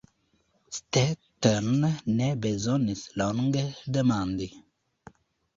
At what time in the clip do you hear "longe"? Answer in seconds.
3.23-3.65